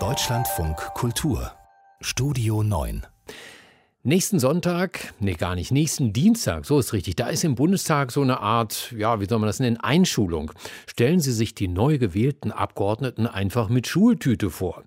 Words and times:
Deutschlandfunk 0.00 0.76
Kultur 0.94 1.52
Studio 2.00 2.64
9 2.64 3.06
Nächsten 4.02 4.40
Sonntag, 4.40 5.14
nee, 5.20 5.34
gar 5.34 5.54
nicht, 5.54 5.70
nächsten 5.70 6.12
Dienstag, 6.12 6.66
so 6.66 6.80
ist 6.80 6.92
richtig, 6.92 7.14
da 7.14 7.28
ist 7.28 7.44
im 7.44 7.54
Bundestag 7.54 8.10
so 8.10 8.22
eine 8.22 8.40
Art, 8.40 8.92
ja, 8.98 9.20
wie 9.20 9.26
soll 9.26 9.38
man 9.38 9.46
das 9.46 9.60
nennen, 9.60 9.76
Einschulung. 9.76 10.50
Stellen 10.88 11.20
Sie 11.20 11.32
sich 11.32 11.54
die 11.54 11.68
neu 11.68 11.98
gewählten 11.98 12.50
Abgeordneten 12.50 13.28
einfach 13.28 13.68
mit 13.68 13.86
Schultüte 13.86 14.50
vor. 14.50 14.82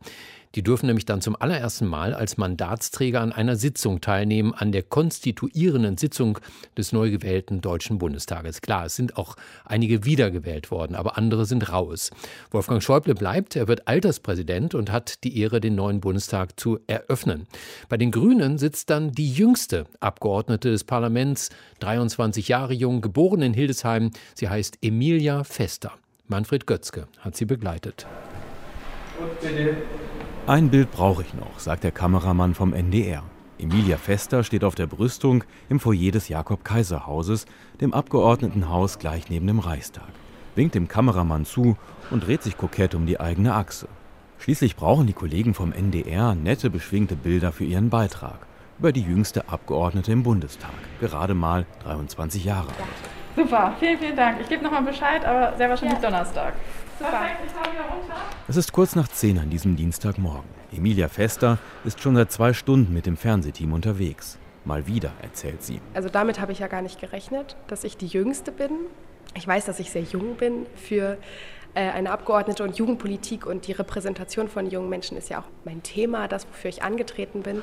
Die 0.58 0.64
dürfen 0.64 0.88
nämlich 0.88 1.06
dann 1.06 1.22
zum 1.22 1.36
allerersten 1.40 1.86
Mal 1.86 2.16
als 2.16 2.38
Mandatsträger 2.38 3.22
an 3.22 3.32
einer 3.32 3.58
Sitzung 3.58 4.02
teilnehmen, 4.02 4.56
an 4.56 4.72
der 4.72 4.82
konstituierenden 4.82 5.98
Sitzung 5.98 6.40
des 6.76 6.92
neu 6.92 7.12
gewählten 7.12 7.62
Deutschen 7.62 8.00
Bundestages. 8.00 8.62
Klar, 8.62 8.88
es 8.88 8.96
sind 8.96 9.18
auch 9.18 9.36
einige 9.66 10.04
wiedergewählt 10.04 10.72
worden, 10.72 10.96
aber 10.96 11.16
andere 11.16 11.46
sind 11.46 11.72
raus. 11.72 12.10
Wolfgang 12.50 12.82
Schäuble 12.82 13.14
bleibt, 13.14 13.56
er 13.56 13.68
wird 13.68 13.88
Alterspräsident 13.88 14.74
und 14.74 14.92
hat 14.92 15.24
die 15.24 15.40
Ehre, 15.40 15.60
den 15.60 15.76
neuen 15.76 16.02
Bundestag 16.02 16.60
zu 16.60 16.80
eröffnen. 16.88 17.46
Bei 17.88 17.98
den 17.98 18.10
Grünen 18.10 18.58
sitzt 18.58 18.90
dann 18.90 19.12
die 19.12 19.32
jüngste 19.32 19.86
Abgeordnete 20.00 20.72
des 20.72 20.84
Parlaments, 20.84 21.52
23 21.82 22.48
Jahre 22.48 22.74
jung, 22.74 23.02
geboren 23.02 23.44
in 23.44 23.54
Hildesheim. 23.54 24.10
Sie 24.34 24.50
heißt 24.50 24.80
Emilia 24.82 25.44
Fester. 25.44 25.92
Manfred 26.26 26.66
Götzke 26.66 27.08
hat 27.20 27.38
sie 27.38 27.46
begleitet. 27.46 28.08
Und 29.20 29.40
bitte 29.40 29.76
ein 30.48 30.70
Bild 30.70 30.92
brauche 30.92 31.24
ich 31.24 31.34
noch, 31.34 31.60
sagt 31.60 31.84
der 31.84 31.92
Kameramann 31.92 32.56
vom 32.56 32.74
NDR. 32.74 33.22
Emilia 33.60 33.98
Fester 33.98 34.46
steht 34.46 34.64
auf 34.64 34.76
der 34.76 34.88
Brüstung 34.88 35.44
im 35.68 35.82
Foyer 35.82 36.12
des 36.12 36.30
Jakob-Kaiser-Hauses, 36.30 37.48
dem 37.82 37.94
Abgeordnetenhaus 37.94 38.98
gleich 38.98 39.30
neben 39.30 39.46
dem 39.46 39.60
Reichstag, 39.60 40.08
winkt 40.56 40.76
dem 40.76 40.88
Kameramann 40.88 41.44
zu 41.44 41.76
und 42.12 42.26
dreht 42.26 42.44
sich 42.44 42.56
kokett 42.56 42.96
um 42.96 43.06
die 43.06 43.20
eigene 43.20 43.56
Achse. 43.56 43.90
Schließlich 44.40 44.78
brauchen 44.78 45.06
die 45.06 45.14
Kollegen 45.14 45.54
vom 45.54 45.74
NDR 45.74 46.34
nette, 46.34 46.70
beschwingte 46.70 47.18
Bilder 47.18 47.52
für 47.52 47.66
ihren 47.66 47.90
Beitrag 47.90 48.48
über 48.80 48.94
die 48.94 49.02
jüngste 49.02 49.50
Abgeordnete 49.50 50.14
im 50.14 50.24
Bundestag, 50.24 50.72
gerade 51.02 51.34
mal 51.34 51.66
23 51.84 52.46
Jahre 52.46 52.70
alt. 52.70 53.07
Super, 53.38 53.76
vielen, 53.80 54.00
vielen 54.00 54.16
Dank. 54.16 54.42
Ich 54.42 54.50
gebe 54.50 54.64
nochmal 54.64 54.82
Bescheid, 54.82 55.24
aber 55.24 55.56
sehr 55.58 55.70
wahrscheinlich 55.70 56.02
ja. 56.02 56.10
Donnerstag. 56.10 56.54
Es 58.48 58.58
ist 58.58 58.74
kurz 58.74 58.96
nach 58.96 59.08
10 59.08 59.38
an 59.38 59.52
diesem 59.52 59.76
Dienstagmorgen. 59.76 60.50
Emilia 60.76 61.08
Fester 61.08 61.60
ist 61.86 62.02
schon 62.02 62.16
seit 62.16 62.32
zwei 62.32 62.54
Stunden 62.54 62.92
mit 62.96 63.06
dem 63.06 63.16
Fernsehteam 63.16 63.74
unterwegs. 63.74 64.40
Mal 64.66 64.88
wieder, 64.88 65.12
erzählt 65.22 65.62
sie. 65.62 65.80
Also 65.94 66.10
damit 66.10 66.42
habe 66.42 66.52
ich 66.52 66.58
ja 66.58 66.68
gar 66.68 66.82
nicht 66.82 67.00
gerechnet, 67.00 67.56
dass 67.68 67.84
ich 67.84 67.96
die 67.96 68.08
Jüngste 68.08 68.52
bin. 68.52 68.72
Ich 69.36 69.48
weiß, 69.48 69.66
dass 69.66 69.80
ich 69.80 69.92
sehr 69.92 70.02
jung 70.02 70.36
bin 70.38 70.66
für 70.76 71.20
äh, 71.76 71.92
eine 71.92 72.10
Abgeordnete 72.10 72.64
und 72.64 72.76
Jugendpolitik 72.76 73.46
und 73.46 73.68
die 73.68 73.74
Repräsentation 73.74 74.48
von 74.48 74.68
jungen 74.68 74.90
Menschen 74.90 75.16
ist 75.16 75.30
ja 75.30 75.42
auch 75.42 75.48
mein 75.64 75.84
Thema, 75.84 76.28
das, 76.28 76.48
wofür 76.48 76.70
ich 76.70 76.82
angetreten 76.82 77.44
bin. 77.44 77.62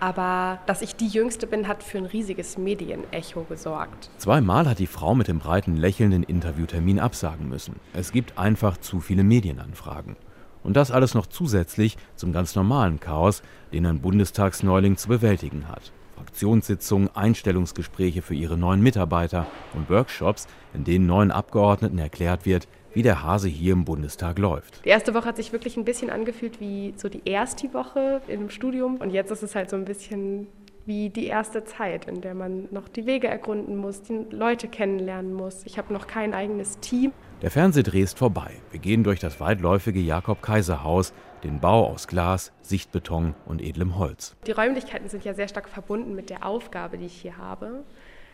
Aber 0.00 0.60
dass 0.66 0.82
ich 0.82 0.94
die 0.96 1.08
Jüngste 1.08 1.46
bin, 1.46 1.66
hat 1.66 1.82
für 1.82 1.98
ein 1.98 2.06
riesiges 2.06 2.56
Medienecho 2.58 3.42
gesorgt. 3.42 4.10
Zweimal 4.18 4.68
hat 4.68 4.78
die 4.78 4.86
Frau 4.86 5.14
mit 5.14 5.28
dem 5.28 5.40
breiten 5.40 5.76
Lächeln 5.76 6.12
den 6.12 6.22
Interviewtermin 6.22 7.00
absagen 7.00 7.48
müssen. 7.48 7.76
Es 7.94 8.12
gibt 8.12 8.38
einfach 8.38 8.76
zu 8.78 9.00
viele 9.00 9.24
Medienanfragen. 9.24 10.16
Und 10.62 10.76
das 10.76 10.90
alles 10.90 11.14
noch 11.14 11.26
zusätzlich 11.26 11.96
zum 12.14 12.32
ganz 12.32 12.54
normalen 12.54 13.00
Chaos, 13.00 13.42
den 13.72 13.86
ein 13.86 14.00
Bundestagsneuling 14.00 14.96
zu 14.96 15.08
bewältigen 15.08 15.68
hat. 15.68 15.92
Fraktionssitzungen, 16.18 17.08
Einstellungsgespräche 17.14 18.22
für 18.22 18.34
ihre 18.34 18.58
neuen 18.58 18.82
Mitarbeiter 18.82 19.46
und 19.74 19.88
Workshops, 19.88 20.48
in 20.74 20.82
denen 20.82 21.06
neuen 21.06 21.30
Abgeordneten 21.30 21.98
erklärt 21.98 22.44
wird, 22.44 22.66
wie 22.92 23.02
der 23.02 23.22
Hase 23.22 23.48
hier 23.48 23.74
im 23.74 23.84
Bundestag 23.84 24.38
läuft. 24.38 24.84
Die 24.84 24.88
erste 24.88 25.14
Woche 25.14 25.26
hat 25.26 25.36
sich 25.36 25.52
wirklich 25.52 25.76
ein 25.76 25.84
bisschen 25.84 26.10
angefühlt 26.10 26.60
wie 26.60 26.94
so 26.96 27.08
die 27.08 27.22
erste 27.24 27.72
Woche 27.72 28.20
im 28.26 28.50
Studium 28.50 28.96
und 28.96 29.10
jetzt 29.10 29.30
ist 29.30 29.44
es 29.44 29.54
halt 29.54 29.70
so 29.70 29.76
ein 29.76 29.84
bisschen 29.84 30.48
wie 30.86 31.10
die 31.10 31.26
erste 31.26 31.64
Zeit, 31.64 32.06
in 32.06 32.22
der 32.22 32.34
man 32.34 32.66
noch 32.70 32.88
die 32.88 33.06
Wege 33.06 33.28
ergründen 33.28 33.76
muss, 33.76 34.02
die 34.02 34.24
Leute 34.30 34.68
kennenlernen 34.68 35.34
muss. 35.34 35.66
Ich 35.66 35.78
habe 35.78 35.92
noch 35.92 36.06
kein 36.06 36.32
eigenes 36.32 36.80
Team. 36.80 37.12
Der 37.42 37.50
Fernsehdreh 37.50 38.00
ist 38.00 38.18
vorbei. 38.18 38.52
Wir 38.70 38.80
gehen 38.80 39.04
durch 39.04 39.20
das 39.20 39.38
weitläufige 39.38 40.00
Jakob-Kaiser-Haus, 40.00 41.12
den 41.44 41.60
Bau 41.60 41.86
aus 41.86 42.08
Glas, 42.08 42.52
Sichtbeton 42.62 43.34
und 43.46 43.62
edlem 43.62 43.98
Holz. 43.98 44.36
Die 44.46 44.52
Räumlichkeiten 44.52 45.08
sind 45.08 45.24
ja 45.24 45.34
sehr 45.34 45.48
stark 45.48 45.68
verbunden 45.68 46.14
mit 46.14 46.30
der 46.30 46.44
Aufgabe, 46.44 46.98
die 46.98 47.06
ich 47.06 47.20
hier 47.20 47.36
habe, 47.36 47.84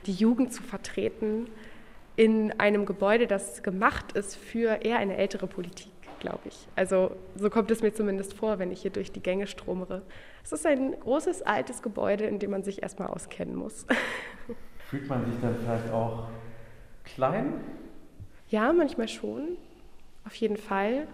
die 0.07 0.13
Jugend 0.13 0.53
zu 0.53 0.63
vertreten 0.63 1.49
in 2.17 2.53
einem 2.61 2.87
Gebäude, 2.87 3.27
das 3.27 3.63
gemacht 3.63 4.13
ist 4.13 4.37
für 4.37 4.85
eher 4.85 4.99
eine 4.99 5.17
ältere 5.17 5.47
Politik, 5.47 5.91
glaube 6.21 6.43
ich. 6.45 6.69
Also 6.77 7.17
so 7.37 7.51
kommt 7.51 7.71
es 7.71 7.83
mir 7.83 7.93
zumindest 7.93 8.35
vor, 8.35 8.59
wenn 8.59 8.71
ich 8.71 8.83
hier 8.83 8.93
durch 8.93 9.11
die 9.11 9.21
Gänge 9.21 9.47
stromere. 9.47 10.03
Es 10.45 10.53
ist 10.53 10.65
ein 10.67 10.99
großes, 11.01 11.43
altes 11.43 11.83
Gebäude, 11.83 12.25
in 12.25 12.39
dem 12.39 12.51
man 12.51 12.63
sich 12.63 12.83
erstmal 12.83 13.09
auskennen 13.09 13.57
muss. 13.57 13.87
Fühlt 14.91 15.09
man 15.09 15.25
sich 15.25 15.41
dann 15.41 15.57
vielleicht 15.59 15.91
auch 15.91 16.29
klein? 17.05 17.55
Ja, 18.49 18.73
manchmal 18.73 19.09
schon. 19.09 19.57
Auf 20.25 20.35
jeden 20.37 20.57
Fall. 20.57 21.09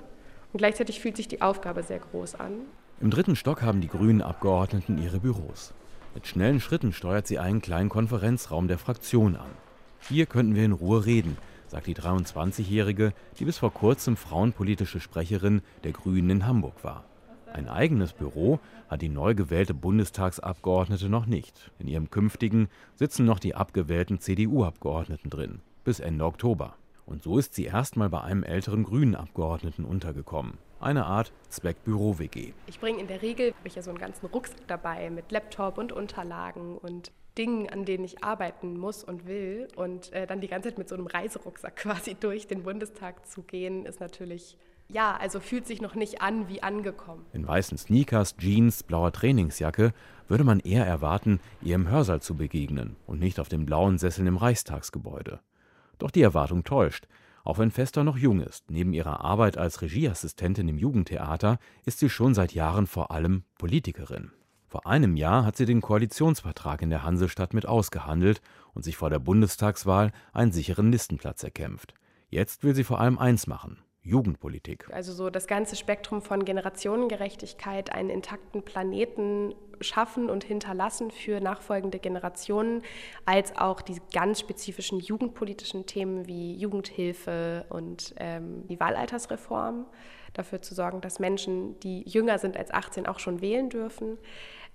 Und 0.52 0.58
gleichzeitig 0.58 1.00
fühlt 1.00 1.16
sich 1.16 1.28
die 1.28 1.42
Aufgabe 1.42 1.82
sehr 1.82 2.00
groß 2.00 2.34
an. 2.36 2.52
Im 3.00 3.10
dritten 3.10 3.36
Stock 3.36 3.62
haben 3.62 3.80
die 3.80 3.88
grünen 3.88 4.20
Abgeordneten 4.20 5.02
ihre 5.02 5.20
Büros. 5.20 5.72
Mit 6.14 6.26
schnellen 6.26 6.60
Schritten 6.60 6.92
steuert 6.92 7.26
sie 7.26 7.38
einen 7.38 7.62
kleinen 7.62 7.88
Konferenzraum 7.88 8.68
der 8.68 8.78
Fraktion 8.78 9.36
an. 9.36 9.50
Hier 10.00 10.26
könnten 10.26 10.54
wir 10.54 10.64
in 10.64 10.72
Ruhe 10.72 11.06
reden, 11.06 11.36
sagt 11.68 11.86
die 11.86 11.94
23-Jährige, 11.94 13.12
die 13.38 13.44
bis 13.44 13.58
vor 13.58 13.72
kurzem 13.72 14.16
frauenpolitische 14.16 14.98
Sprecherin 14.98 15.62
der 15.84 15.92
Grünen 15.92 16.30
in 16.30 16.46
Hamburg 16.46 16.82
war. 16.82 17.04
Ein 17.52 17.68
eigenes 17.68 18.12
Büro 18.12 18.60
hat 18.88 19.02
die 19.02 19.08
neu 19.08 19.34
gewählte 19.34 19.74
Bundestagsabgeordnete 19.74 21.08
noch 21.08 21.26
nicht. 21.26 21.70
In 21.78 21.88
ihrem 21.88 22.10
künftigen 22.10 22.68
sitzen 22.96 23.24
noch 23.24 23.38
die 23.38 23.54
abgewählten 23.54 24.20
CDU-Abgeordneten 24.20 25.30
drin, 25.30 25.60
bis 25.84 26.00
Ende 26.00 26.24
Oktober. 26.24 26.74
Und 27.10 27.24
so 27.24 27.38
ist 27.38 27.54
sie 27.54 27.64
erstmal 27.64 28.08
bei 28.08 28.20
einem 28.20 28.44
älteren 28.44 28.84
grünen 28.84 29.16
Abgeordneten 29.16 29.84
untergekommen. 29.84 30.58
Eine 30.78 31.06
Art 31.06 31.32
Zweckbüro-WG. 31.48 32.52
Ich 32.68 32.78
bringe 32.78 33.00
in 33.00 33.08
der 33.08 33.20
Regel 33.20 33.52
ich 33.64 33.74
ja 33.74 33.82
so 33.82 33.90
einen 33.90 33.98
ganzen 33.98 34.26
Rucksack 34.26 34.66
dabei 34.68 35.10
mit 35.10 35.32
Laptop 35.32 35.76
und 35.76 35.92
Unterlagen 35.92 36.78
und 36.78 37.10
Dingen, 37.36 37.68
an 37.68 37.84
denen 37.84 38.04
ich 38.04 38.22
arbeiten 38.22 38.78
muss 38.78 39.02
und 39.02 39.26
will. 39.26 39.66
Und 39.74 40.12
äh, 40.12 40.28
dann 40.28 40.40
die 40.40 40.46
ganze 40.46 40.68
Zeit 40.68 40.78
mit 40.78 40.88
so 40.88 40.94
einem 40.94 41.08
Reiserucksack 41.08 41.74
quasi 41.76 42.14
durch 42.14 42.46
den 42.46 42.62
Bundestag 42.62 43.26
zu 43.26 43.42
gehen, 43.42 43.86
ist 43.86 43.98
natürlich, 43.98 44.56
ja, 44.88 45.16
also 45.16 45.40
fühlt 45.40 45.66
sich 45.66 45.82
noch 45.82 45.96
nicht 45.96 46.22
an 46.22 46.48
wie 46.48 46.62
angekommen. 46.62 47.26
In 47.32 47.46
weißen 47.46 47.76
Sneakers, 47.76 48.36
Jeans, 48.36 48.84
blauer 48.84 49.10
Trainingsjacke 49.10 49.92
würde 50.28 50.44
man 50.44 50.60
eher 50.60 50.86
erwarten, 50.86 51.40
ihr 51.60 51.74
im 51.74 51.88
Hörsaal 51.88 52.22
zu 52.22 52.36
begegnen 52.36 52.94
und 53.08 53.18
nicht 53.18 53.40
auf 53.40 53.48
dem 53.48 53.66
blauen 53.66 53.98
Sessel 53.98 54.28
im 54.28 54.36
Reichstagsgebäude. 54.36 55.40
Doch 56.00 56.10
die 56.10 56.22
Erwartung 56.22 56.64
täuscht. 56.64 57.06
Auch 57.44 57.58
wenn 57.58 57.70
Fester 57.70 58.04
noch 58.04 58.16
jung 58.16 58.40
ist, 58.40 58.70
neben 58.70 58.92
ihrer 58.92 59.20
Arbeit 59.20 59.56
als 59.56 59.82
Regieassistentin 59.82 60.68
im 60.68 60.78
Jugendtheater, 60.78 61.58
ist 61.84 61.98
sie 61.98 62.10
schon 62.10 62.34
seit 62.34 62.52
Jahren 62.52 62.86
vor 62.86 63.10
allem 63.10 63.44
Politikerin. 63.58 64.32
Vor 64.66 64.86
einem 64.86 65.16
Jahr 65.16 65.44
hat 65.44 65.56
sie 65.56 65.66
den 65.66 65.80
Koalitionsvertrag 65.80 66.82
in 66.82 66.90
der 66.90 67.02
Hansestadt 67.02 67.54
mit 67.54 67.66
ausgehandelt 67.66 68.40
und 68.72 68.82
sich 68.82 68.96
vor 68.96 69.10
der 69.10 69.18
Bundestagswahl 69.18 70.12
einen 70.32 70.52
sicheren 70.52 70.90
Listenplatz 70.92 71.42
erkämpft. 71.42 71.94
Jetzt 72.28 72.62
will 72.62 72.74
sie 72.74 72.84
vor 72.84 73.00
allem 73.00 73.18
eins 73.18 73.46
machen. 73.46 73.78
Jugendpolitik. 74.02 74.86
Also 74.92 75.12
so 75.12 75.28
das 75.28 75.46
ganze 75.46 75.76
Spektrum 75.76 76.22
von 76.22 76.44
Generationengerechtigkeit, 76.44 77.92
einen 77.92 78.08
intakten 78.08 78.62
Planeten 78.62 79.54
schaffen 79.80 80.30
und 80.30 80.44
hinterlassen 80.44 81.10
für 81.10 81.40
nachfolgende 81.40 81.98
Generationen, 81.98 82.82
als 83.26 83.56
auch 83.56 83.82
die 83.82 84.00
ganz 84.12 84.40
spezifischen 84.40 85.00
jugendpolitischen 85.00 85.86
Themen 85.86 86.26
wie 86.26 86.54
Jugendhilfe 86.54 87.66
und 87.68 88.14
ähm, 88.18 88.66
die 88.68 88.80
Wahlaltersreform. 88.80 89.86
Dafür 90.32 90.62
zu 90.62 90.74
sorgen, 90.74 91.00
dass 91.00 91.18
Menschen, 91.18 91.78
die 91.80 92.02
jünger 92.08 92.38
sind 92.38 92.56
als 92.56 92.72
18, 92.72 93.06
auch 93.06 93.18
schon 93.18 93.40
wählen 93.40 93.68
dürfen. 93.68 94.16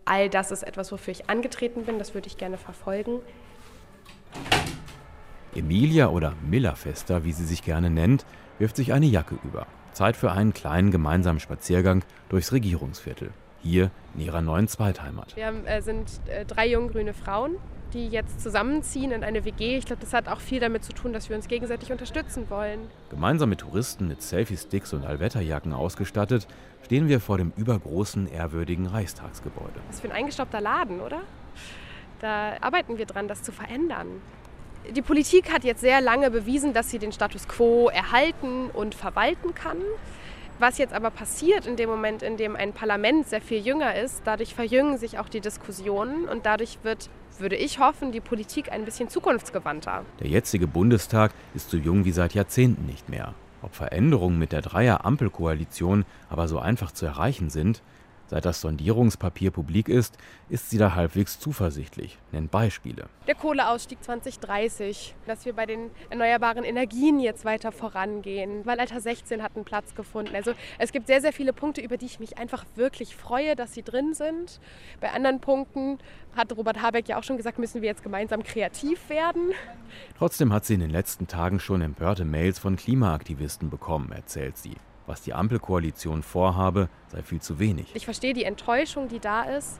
All 0.03 0.29
das 0.29 0.51
ist 0.51 0.63
etwas, 0.63 0.91
wofür 0.91 1.11
ich 1.11 1.29
angetreten 1.29 1.85
bin. 1.85 1.97
Das 1.97 2.13
würde 2.13 2.27
ich 2.27 2.37
gerne 2.37 2.57
verfolgen. 2.57 3.21
Emilia 5.55 6.09
oder 6.09 6.33
Millerfester, 6.47 7.23
wie 7.23 7.31
sie 7.31 7.45
sich 7.45 7.63
gerne 7.63 7.89
nennt, 7.89 8.25
wirft 8.59 8.75
sich 8.75 8.93
eine 8.93 9.05
Jacke 9.05 9.37
über. 9.43 9.67
Zeit 9.93 10.17
für 10.17 10.31
einen 10.31 10.53
kleinen 10.53 10.91
gemeinsamen 10.91 11.39
Spaziergang 11.39 12.03
durchs 12.29 12.51
Regierungsviertel. 12.51 13.31
Hier 13.61 13.89
in 14.13 14.21
ihrer 14.21 14.41
neuen 14.41 14.67
Zweitheimat. 14.67 15.35
Wir 15.35 15.47
haben, 15.47 15.65
äh, 15.65 15.81
sind 15.81 16.07
äh, 16.27 16.45
drei 16.45 16.67
junggrüne 16.67 17.13
Frauen, 17.13 17.55
die 17.93 18.07
jetzt 18.07 18.41
zusammenziehen 18.41 19.11
in 19.11 19.23
eine 19.23 19.45
WG. 19.45 19.77
Ich 19.77 19.85
glaube, 19.85 20.01
das 20.01 20.13
hat 20.13 20.27
auch 20.27 20.39
viel 20.39 20.59
damit 20.59 20.83
zu 20.83 20.93
tun, 20.93 21.13
dass 21.13 21.29
wir 21.29 21.35
uns 21.35 21.47
gegenseitig 21.47 21.91
unterstützen 21.91 22.49
wollen. 22.49 22.81
Gemeinsam 23.09 23.49
mit 23.49 23.61
Touristen 23.61 24.07
mit 24.07 24.21
Selfie-Sticks 24.21 24.93
und 24.93 25.05
Allwetterjacken 25.05 25.73
ausgestattet, 25.73 26.47
stehen 26.83 27.07
wir 27.07 27.19
vor 27.19 27.37
dem 27.37 27.53
übergroßen, 27.55 28.27
ehrwürdigen 28.27 28.85
Reichstagsgebäude. 28.85 29.79
Was 29.87 30.01
für 30.01 30.09
ein 30.09 30.13
eingestaubter 30.13 30.61
Laden, 30.61 30.99
oder? 30.99 31.21
Da 32.19 32.57
arbeiten 32.61 32.97
wir 32.97 33.05
dran, 33.05 33.27
das 33.27 33.43
zu 33.43 33.51
verändern. 33.51 34.07
Die 34.91 35.01
Politik 35.01 35.51
hat 35.51 35.63
jetzt 35.63 35.81
sehr 35.81 35.99
lange 35.99 36.29
bewiesen, 36.29 36.73
dass 36.73 36.91
sie 36.91 36.99
den 36.99 37.11
Status 37.11 37.47
quo 37.47 37.89
erhalten 37.89 38.69
und 38.71 38.93
verwalten 38.93 39.55
kann. 39.55 39.77
Was 40.59 40.77
jetzt 40.77 40.93
aber 40.93 41.09
passiert 41.09 41.65
in 41.65 41.75
dem 41.75 41.89
Moment, 41.89 42.21
in 42.21 42.37
dem 42.37 42.55
ein 42.55 42.71
Parlament 42.71 43.27
sehr 43.27 43.41
viel 43.41 43.65
jünger 43.65 43.95
ist, 43.95 44.21
dadurch 44.25 44.53
verjüngen 44.53 44.97
sich 44.97 45.17
auch 45.19 45.27
die 45.27 45.41
Diskussionen 45.41 46.29
und 46.29 46.45
dadurch 46.45 46.77
wird, 46.83 47.09
würde 47.39 47.55
ich 47.55 47.79
hoffen, 47.79 48.11
die 48.11 48.21
Politik 48.21 48.71
ein 48.71 48.85
bisschen 48.85 49.09
zukunftsgewandter. 49.09 50.05
Der 50.19 50.27
jetzige 50.27 50.67
Bundestag 50.67 51.31
ist 51.55 51.71
so 51.71 51.77
jung 51.77 52.05
wie 52.05 52.11
seit 52.11 52.33
Jahrzehnten 52.33 52.85
nicht 52.85 53.09
mehr. 53.09 53.33
Ob 53.61 53.75
Veränderungen 53.75 54.37
mit 54.37 54.51
der 54.51 54.61
Dreier-Ampelkoalition 54.61 56.05
aber 56.29 56.47
so 56.47 56.59
einfach 56.59 56.91
zu 56.91 57.05
erreichen 57.05 57.49
sind, 57.49 57.81
Seit 58.27 58.43
das 58.43 58.59
Sondierungspapier 58.59 59.51
publik 59.51 59.87
ist, 59.87 60.17
ist 60.49 60.71
sie 60.71 60.79
da 60.79 60.95
halbwegs 60.95 61.39
zuversichtlich, 61.39 62.17
nennt 62.31 62.49
Beispiele. 62.49 63.05
Der 63.27 63.35
Kohleausstieg 63.35 64.03
2030, 64.03 65.13
dass 65.27 65.45
wir 65.45 65.53
bei 65.53 65.67
den 65.67 65.91
erneuerbaren 66.09 66.63
Energien 66.63 67.19
jetzt 67.19 67.45
weiter 67.45 67.71
vorangehen, 67.71 68.65
weil 68.65 68.79
Alter 68.79 68.99
16 68.99 69.43
hat 69.43 69.55
einen 69.55 69.63
Platz 69.63 69.93
gefunden. 69.93 70.35
Also 70.35 70.53
es 70.79 70.91
gibt 70.91 71.05
sehr, 71.05 71.21
sehr 71.21 71.33
viele 71.33 71.53
Punkte, 71.53 71.81
über 71.81 71.97
die 71.97 72.07
ich 72.07 72.19
mich 72.19 72.39
einfach 72.39 72.65
wirklich 72.75 73.15
freue, 73.15 73.55
dass 73.55 73.75
sie 73.75 73.83
drin 73.83 74.15
sind. 74.15 74.59
Bei 75.01 75.11
anderen 75.11 75.39
Punkten 75.39 75.99
hat 76.35 76.51
Robert 76.57 76.81
Habeck 76.81 77.07
ja 77.07 77.19
auch 77.19 77.23
schon 77.23 77.37
gesagt, 77.37 77.59
müssen 77.59 77.83
wir 77.83 77.89
jetzt 77.89 78.01
gemeinsam 78.01 78.41
kreativ 78.41 79.07
werden. 79.07 79.51
Trotzdem 80.17 80.51
hat 80.51 80.65
sie 80.65 80.73
in 80.73 80.79
den 80.79 80.89
letzten 80.89 81.27
Tagen 81.27 81.59
schon 81.59 81.81
empörte 81.81 82.25
Mails 82.25 82.57
von 82.57 82.75
Klimaaktivisten 82.75 83.69
bekommen, 83.69 84.11
erzählt 84.11 84.57
sie 84.57 84.75
was 85.07 85.21
die 85.21 85.33
Ampelkoalition 85.33 86.23
vorhabe, 86.23 86.89
sei 87.07 87.21
viel 87.21 87.41
zu 87.41 87.59
wenig. 87.59 87.91
Ich 87.93 88.05
verstehe 88.05 88.33
die 88.33 88.43
Enttäuschung, 88.43 89.07
die 89.07 89.19
da 89.19 89.43
ist. 89.43 89.79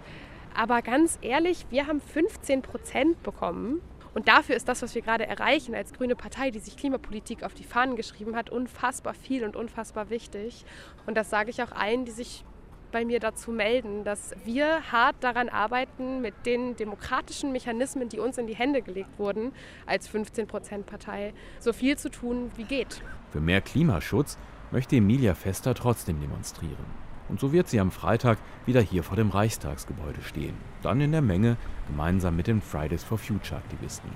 Aber 0.56 0.82
ganz 0.82 1.18
ehrlich, 1.22 1.66
wir 1.70 1.88
haben 1.88 2.00
15 2.00 2.62
Prozent 2.62 3.22
bekommen. 3.24 3.82
Und 4.14 4.30
dafür 4.30 4.56
ist 4.56 4.70
das, 4.70 4.82
was 4.82 4.96
wir 4.96 5.02
gerade 5.02 5.28
erreichen 5.28 5.76
als 5.76 5.92
grüne 5.92 6.16
Partei, 6.16 6.50
die 6.50 6.60
sich 6.60 6.78
Klimapolitik 6.78 7.44
auf 7.44 7.54
die 7.54 7.66
Fahnen 7.66 7.98
geschrieben 7.98 8.38
hat, 8.38 8.50
unfassbar 8.50 9.14
viel 9.14 9.44
und 9.44 9.58
unfassbar 9.58 10.10
wichtig. 10.10 10.64
Und 11.06 11.18
das 11.18 11.30
sage 11.30 11.50
ich 11.50 11.62
auch 11.62 11.74
allen, 11.74 12.06
die 12.06 12.12
sich 12.12 12.46
bei 12.94 13.04
mir 13.04 13.20
dazu 13.20 13.52
melden, 13.52 14.06
dass 14.06 14.34
wir 14.46 14.90
hart 14.90 15.18
daran 15.20 15.50
arbeiten, 15.50 16.22
mit 16.22 16.34
den 16.46 16.78
demokratischen 16.78 17.52
Mechanismen, 17.52 18.08
die 18.08 18.20
uns 18.20 18.38
in 18.38 18.48
die 18.48 18.56
Hände 18.56 18.82
gelegt 18.82 19.20
wurden, 19.20 19.52
als 19.86 20.10
15-Prozent-Partei 20.10 21.34
so 21.60 21.74
viel 21.74 21.98
zu 21.98 22.10
tun, 22.10 22.52
wie 22.56 22.64
geht. 22.64 23.02
Für 23.32 23.42
mehr 23.42 23.60
Klimaschutz 23.60 24.38
möchte 24.72 24.96
Emilia 24.96 25.36
Fester 25.36 25.74
trotzdem 25.74 26.20
demonstrieren. 26.20 27.06
Und 27.28 27.40
so 27.40 27.52
wird 27.52 27.68
sie 27.68 27.80
am 27.80 27.92
Freitag 27.92 28.38
wieder 28.66 28.82
hier 28.82 29.04
vor 29.04 29.18
dem 29.18 29.30
Reichstagsgebäude 29.30 30.22
stehen. 30.22 30.56
Dann 30.84 31.02
in 31.02 31.12
der 31.12 31.22
Menge 31.22 31.58
gemeinsam 31.88 32.36
mit 32.36 32.48
den 32.48 32.62
Fridays 32.62 33.04
for 33.04 33.18
Future 33.18 33.60
Aktivisten. 33.60 34.12